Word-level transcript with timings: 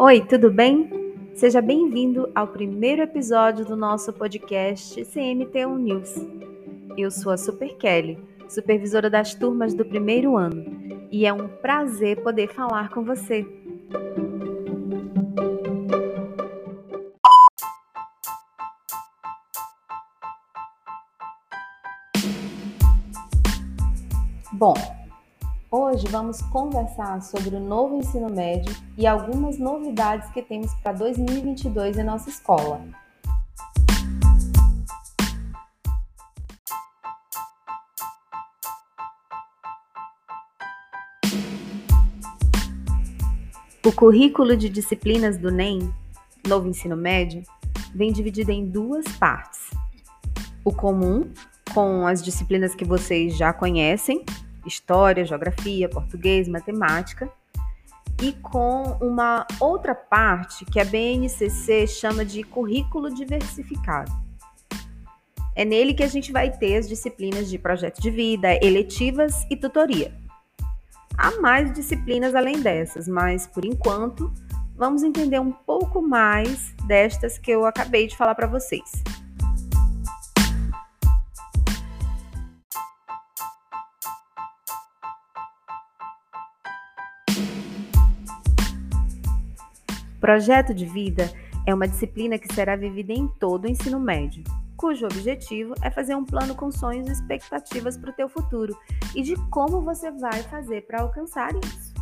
Oi, 0.00 0.20
tudo 0.20 0.48
bem? 0.48 0.88
Seja 1.34 1.60
bem-vindo 1.60 2.30
ao 2.32 2.46
primeiro 2.46 3.02
episódio 3.02 3.64
do 3.64 3.76
nosso 3.76 4.12
podcast 4.12 4.94
CMT1 5.02 5.76
News. 5.76 6.14
Eu 6.96 7.10
sou 7.10 7.32
a 7.32 7.36
Super 7.36 7.76
Kelly, 7.78 8.16
supervisora 8.48 9.10
das 9.10 9.34
turmas 9.34 9.74
do 9.74 9.84
primeiro 9.84 10.36
ano, 10.36 10.64
e 11.10 11.26
é 11.26 11.32
um 11.32 11.48
prazer 11.48 12.22
poder 12.22 12.46
falar 12.54 12.90
com 12.90 13.02
você. 13.02 13.44
Bom, 24.52 24.74
Hoje 25.70 26.06
vamos 26.08 26.40
conversar 26.40 27.20
sobre 27.20 27.54
o 27.54 27.60
novo 27.60 27.98
ensino 27.98 28.30
médio 28.30 28.74
e 28.96 29.06
algumas 29.06 29.58
novidades 29.58 30.30
que 30.30 30.40
temos 30.40 30.72
para 30.76 30.92
2022 30.92 31.98
em 31.98 32.04
nossa 32.04 32.30
escola. 32.30 32.80
O 43.84 43.92
currículo 43.92 44.56
de 44.56 44.70
disciplinas 44.70 45.36
do 45.36 45.50
NEM, 45.50 45.92
novo 46.46 46.66
ensino 46.66 46.96
médio, 46.96 47.42
vem 47.94 48.10
dividido 48.10 48.50
em 48.50 48.64
duas 48.64 49.04
partes. 49.18 49.68
O 50.64 50.72
comum, 50.72 51.30
com 51.74 52.06
as 52.06 52.22
disciplinas 52.22 52.74
que 52.74 52.86
vocês 52.86 53.36
já 53.36 53.52
conhecem, 53.52 54.24
história, 54.68 55.24
geografia, 55.24 55.88
português, 55.88 56.46
matemática, 56.46 57.30
e 58.22 58.32
com 58.32 58.96
uma 59.00 59.46
outra 59.60 59.94
parte 59.94 60.64
que 60.64 60.80
a 60.80 60.84
BNCC 60.84 61.86
chama 61.86 62.24
de 62.24 62.42
currículo 62.42 63.14
diversificado. 63.14 64.10
É 65.54 65.64
nele 65.64 65.94
que 65.94 66.02
a 66.02 66.08
gente 66.08 66.30
vai 66.30 66.50
ter 66.50 66.76
as 66.76 66.88
disciplinas 66.88 67.48
de 67.50 67.58
projeto 67.58 68.00
de 68.00 68.10
vida, 68.10 68.54
eletivas 68.64 69.44
e 69.50 69.56
tutoria. 69.56 70.12
Há 71.16 71.40
mais 71.40 71.72
disciplinas 71.72 72.34
além 72.34 72.60
dessas, 72.60 73.08
mas 73.08 73.46
por 73.46 73.64
enquanto 73.64 74.32
vamos 74.76 75.02
entender 75.02 75.40
um 75.40 75.50
pouco 75.50 76.00
mais 76.00 76.72
destas 76.86 77.38
que 77.38 77.50
eu 77.50 77.66
acabei 77.66 78.06
de 78.06 78.16
falar 78.16 78.36
para 78.36 78.46
vocês. 78.46 79.02
Projeto 90.28 90.74
de 90.74 90.84
vida 90.84 91.32
é 91.66 91.72
uma 91.72 91.88
disciplina 91.88 92.38
que 92.38 92.54
será 92.54 92.76
vivida 92.76 93.14
em 93.14 93.26
todo 93.26 93.64
o 93.64 93.66
ensino 93.66 93.98
médio, 93.98 94.44
cujo 94.76 95.06
objetivo 95.06 95.72
é 95.80 95.90
fazer 95.90 96.14
um 96.14 96.22
plano 96.22 96.54
com 96.54 96.70
sonhos 96.70 97.08
e 97.08 97.12
expectativas 97.12 97.96
para 97.96 98.10
o 98.10 98.12
teu 98.12 98.28
futuro 98.28 98.78
e 99.14 99.22
de 99.22 99.36
como 99.48 99.80
você 99.80 100.10
vai 100.10 100.42
fazer 100.42 100.86
para 100.86 101.00
alcançar 101.00 101.54
isso. 101.54 101.94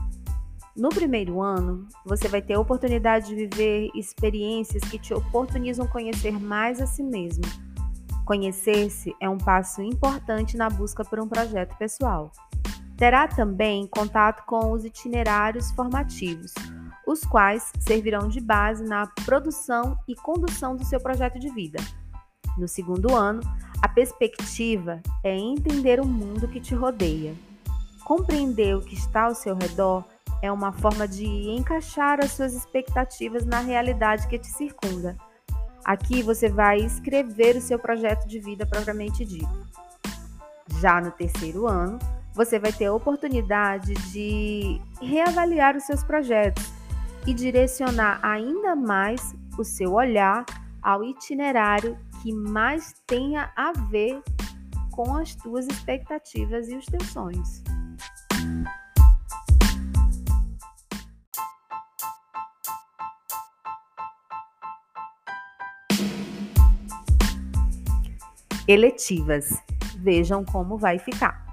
No 0.76 0.88
primeiro 0.88 1.40
ano, 1.40 1.86
você 2.04 2.26
vai 2.26 2.42
ter 2.42 2.54
a 2.54 2.60
oportunidade 2.60 3.28
de 3.28 3.46
viver 3.46 3.90
experiências 3.94 4.82
que 4.82 4.98
te 4.98 5.14
oportunizam 5.14 5.86
conhecer 5.86 6.32
mais 6.32 6.80
a 6.80 6.86
si 6.88 7.04
mesmo. 7.04 7.44
Conhecer-se 8.24 9.14
é 9.20 9.28
um 9.28 9.38
passo 9.38 9.82
importante 9.82 10.56
na 10.56 10.68
busca 10.68 11.04
por 11.04 11.20
um 11.20 11.28
projeto 11.28 11.78
pessoal. 11.78 12.32
Terá 12.96 13.28
também 13.28 13.86
contato 13.86 14.44
com 14.46 14.72
os 14.72 14.84
itinerários 14.84 15.70
formativos, 15.70 16.52
os 17.06 17.20
quais 17.20 17.72
servirão 17.78 18.28
de 18.28 18.40
base 18.40 18.84
na 18.84 19.06
produção 19.24 19.96
e 20.08 20.14
condução 20.16 20.76
do 20.76 20.84
seu 20.84 21.00
projeto 21.00 21.38
de 21.38 21.48
vida. 21.48 21.78
No 22.58 22.66
segundo 22.66 23.14
ano, 23.14 23.40
a 23.82 23.88
perspectiva 23.88 25.00
é 25.22 25.36
entender 25.36 26.00
o 26.00 26.06
mundo 26.06 26.48
que 26.48 26.60
te 26.60 26.74
rodeia. 26.74 27.34
Compreender 28.04 28.76
o 28.76 28.80
que 28.80 28.94
está 28.94 29.24
ao 29.24 29.34
seu 29.34 29.54
redor 29.54 30.04
é 30.42 30.50
uma 30.50 30.72
forma 30.72 31.06
de 31.06 31.26
encaixar 31.26 32.18
as 32.22 32.32
suas 32.32 32.54
expectativas 32.54 33.44
na 33.44 33.60
realidade 33.60 34.26
que 34.28 34.38
te 34.38 34.48
circunda. 34.48 35.16
Aqui 35.84 36.22
você 36.22 36.48
vai 36.48 36.78
escrever 36.78 37.56
o 37.56 37.60
seu 37.60 37.78
projeto 37.78 38.26
de 38.26 38.40
vida 38.40 38.66
propriamente 38.66 39.24
dito. 39.24 39.66
Já 40.80 41.00
no 41.00 41.10
terceiro 41.10 41.66
ano, 41.66 41.98
você 42.34 42.58
vai 42.58 42.72
ter 42.72 42.86
a 42.86 42.92
oportunidade 42.92 43.94
de 44.10 44.80
reavaliar 45.00 45.76
os 45.76 45.84
seus 45.84 46.02
projetos 46.02 46.75
e 47.26 47.34
direcionar 47.34 48.20
ainda 48.22 48.76
mais 48.76 49.34
o 49.58 49.64
seu 49.64 49.94
olhar 49.94 50.44
ao 50.82 51.02
itinerário 51.02 51.98
que 52.22 52.32
mais 52.32 52.94
tenha 53.06 53.52
a 53.56 53.72
ver 53.90 54.22
com 54.92 55.16
as 55.16 55.34
tuas 55.34 55.66
expectativas 55.66 56.68
e 56.68 56.76
os 56.76 56.86
teus 56.86 57.06
sonhos. 57.08 57.62
Eletivas. 68.68 69.62
Vejam 69.98 70.44
como 70.44 70.76
vai 70.76 70.98
ficar. 70.98 71.45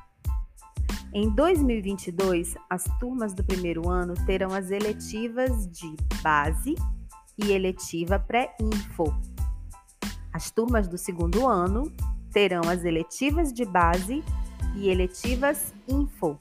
Em 1.15 1.29
2022, 1.29 2.55
as 2.67 2.85
turmas 2.99 3.35
do 3.35 3.43
primeiro 3.43 3.87
ano 3.87 4.15
terão 4.25 4.51
as 4.51 4.71
eletivas 4.71 5.67
de 5.67 5.95
base 6.23 6.73
e 7.37 7.51
eletiva 7.51 8.17
pré-info. 8.17 9.13
As 10.33 10.49
turmas 10.49 10.87
do 10.87 10.97
segundo 10.97 11.47
ano 11.47 11.93
terão 12.31 12.61
as 12.67 12.83
eletivas 12.83 13.53
de 13.53 13.63
base 13.63 14.23
e 14.75 14.89
eletivas 14.89 15.71
info. 15.87 16.35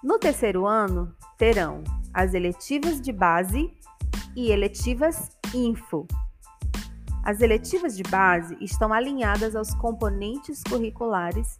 No 0.00 0.16
terceiro 0.16 0.64
ano, 0.64 1.12
terão 1.36 1.82
as 2.14 2.34
eletivas 2.34 3.00
de 3.00 3.10
base 3.10 3.68
e 4.36 4.52
eletivas 4.52 5.28
info. 5.52 6.06
As 7.24 7.40
eletivas 7.40 7.96
de 7.96 8.04
base 8.04 8.56
estão 8.60 8.92
alinhadas 8.92 9.56
aos 9.56 9.74
componentes 9.74 10.62
curriculares 10.62 11.58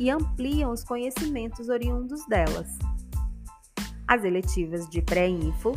e 0.00 0.10
ampliam 0.10 0.72
os 0.72 0.82
conhecimentos 0.82 1.68
oriundos 1.68 2.26
delas. 2.26 2.78
As 4.08 4.24
eletivas 4.24 4.88
de 4.88 5.02
pré-info 5.02 5.74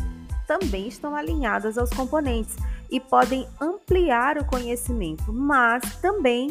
também 0.48 0.88
estão 0.88 1.14
alinhadas 1.14 1.78
aos 1.78 1.90
componentes 1.90 2.56
e 2.90 3.00
podem 3.00 3.46
ampliar 3.60 4.38
o 4.38 4.46
conhecimento, 4.46 5.32
mas 5.32 5.98
também 5.98 6.50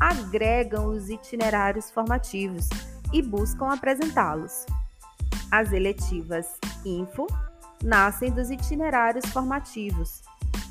agregam 0.00 0.86
os 0.86 1.10
itinerários 1.10 1.90
formativos 1.90 2.68
e 3.12 3.20
buscam 3.20 3.70
apresentá-los. 3.70 4.64
As 5.50 5.72
eletivas 5.72 6.46
info 6.86 7.26
nascem 7.84 8.30
dos 8.30 8.50
itinerários 8.50 9.26
formativos 9.26 10.22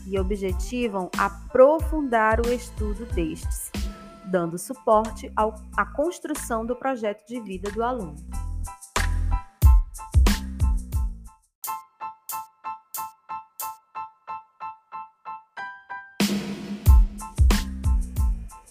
e 0.07 0.17
objetivam 0.17 1.11
aprofundar 1.15 2.39
o 2.39 2.51
estudo 2.51 3.05
destes 3.13 3.71
dando 4.29 4.57
suporte 4.57 5.31
ao, 5.35 5.55
à 5.75 5.85
construção 5.85 6.65
do 6.65 6.75
projeto 6.75 7.25
de 7.27 7.39
vida 7.41 7.71
do 7.71 7.83
aluno. 7.83 8.15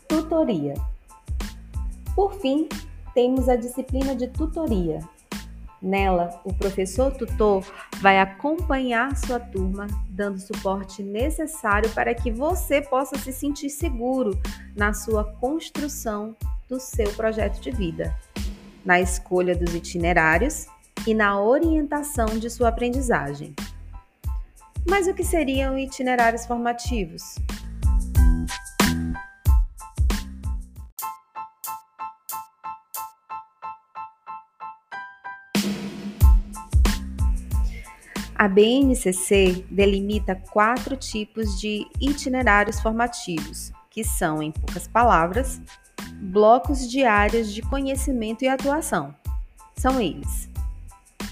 Tutoria. 0.09 0.75
Por 2.15 2.35
fim, 2.35 2.69
temos 3.15 3.49
a 3.49 3.57
disciplina 3.57 4.15
de 4.15 4.29
tutoria, 4.29 5.01
Nela, 5.81 6.41
o 6.45 6.53
professor 6.53 7.13
tutor 7.13 7.65
vai 8.01 8.19
acompanhar 8.19 9.17
sua 9.17 9.39
turma, 9.39 9.87
dando 10.09 10.39
suporte 10.41 11.03
necessário 11.03 11.89
para 11.91 12.15
que 12.15 12.33
você 12.33 12.83
possa 12.83 13.17
se 13.17 13.33
sentir 13.33 13.71
seguro 13.71 14.39
na 14.77 14.93
sua 14.93 15.25
construção 15.25 16.35
do 16.69 16.81
seu 16.81 17.13
projeto 17.13 17.61
de 17.61 17.71
vida, 17.71 18.15
na 18.85 19.01
escolha 19.01 19.55
dos 19.55 19.73
itinerários 19.73 20.67
e 21.07 21.15
na 21.15 21.41
orientação 21.41 22.27
de 22.27 22.51
sua 22.51 22.69
aprendizagem. 22.69 23.55
Mas 24.89 25.07
o 25.07 25.15
que 25.15 25.23
seriam 25.23 25.79
itinerários 25.79 26.45
formativos? 26.45 27.37
A 38.39 38.47
BNCC 38.47 39.65
delimita 39.69 40.37
quatro 40.37 40.97
tipos 40.97 41.61
de 41.61 41.85
itinerários 42.01 42.81
formativos, 42.81 43.73
que 43.91 44.05
são, 44.05 44.41
em 44.41 44.53
poucas 44.53 44.87
palavras, 44.87 45.61
blocos 46.21 46.89
de 46.89 47.03
áreas 47.03 47.53
de 47.53 47.63
conhecimento 47.63 48.45
e 48.45 48.49
atuação. 48.49 49.13
São 49.75 50.01
eles: 50.01 50.49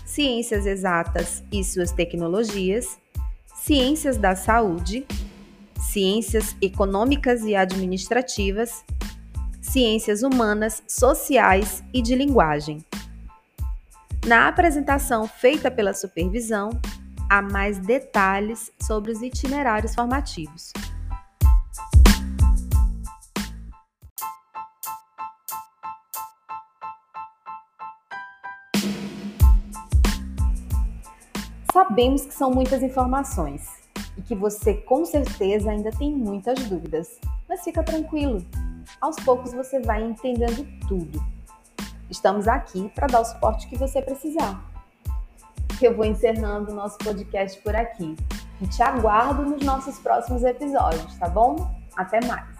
ciências 0.05 0.67
exatas 0.67 1.45
e 1.53 1.63
suas 1.63 1.93
tecnologias, 1.93 2.99
ciências 3.55 4.17
da 4.17 4.35
saúde, 4.35 5.07
ciências 5.79 6.57
econômicas 6.61 7.45
e 7.45 7.55
administrativas, 7.55 8.85
ciências 9.61 10.25
humanas, 10.25 10.83
sociais 10.89 11.85
e 11.95 12.03
de 12.03 12.17
linguagem. 12.17 12.85
Na 14.27 14.49
apresentação 14.49 15.29
feita 15.29 15.71
pela 15.71 15.95
supervisão, 15.95 16.71
há 17.29 17.43
mais 17.43 17.79
detalhes 17.79 18.73
sobre 18.81 19.13
os 19.13 19.23
itinerários 19.23 19.95
formativos. 19.95 20.73
Sabemos 31.73 32.25
que 32.25 32.33
são 32.33 32.51
muitas 32.51 32.83
informações 32.83 33.69
e 34.17 34.23
que 34.23 34.35
você 34.35 34.75
com 34.75 35.05
certeza 35.05 35.71
ainda 35.71 35.91
tem 35.91 36.11
muitas 36.11 36.59
dúvidas, 36.69 37.21
mas 37.49 37.63
fica 37.63 37.83
tranquilo. 37.83 38.43
Aos 39.01 39.17
poucos 39.17 39.53
você 39.53 39.81
vai 39.81 40.03
entendendo 40.03 40.67
tudo. 40.89 41.23
Estamos 42.09 42.49
aqui 42.49 42.91
para 42.95 43.09
dar 43.09 43.21
o 43.21 43.25
suporte 43.25 43.69
que 43.69 43.77
você 43.77 44.01
precisar. 44.01 44.76
Eu 45.81 45.95
vou 45.95 46.05
encerrando 46.05 46.73
o 46.73 46.75
nosso 46.75 46.97
podcast 46.99 47.61
por 47.61 47.77
aqui 47.77 48.17
e 48.61 48.67
te 48.67 48.83
aguardo 48.83 49.43
nos 49.43 49.63
nossos 49.65 49.99
próximos 49.99 50.43
episódios, 50.43 51.17
tá 51.19 51.29
bom? 51.29 51.71
Até 51.97 52.25
mais! 52.27 52.56